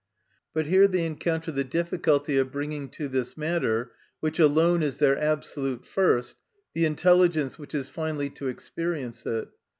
[0.55, 5.15] But here they encounter the difficulty of bringing to this matter, which alone is their
[5.15, 6.37] absolute First,
[6.73, 9.49] the intelligence which is finally to experience it.